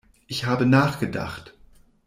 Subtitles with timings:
[0.25, 1.53] Ich habe nachgedacht.